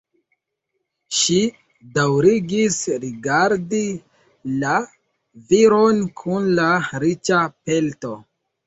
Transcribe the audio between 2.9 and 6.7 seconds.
rigardi la viron kun la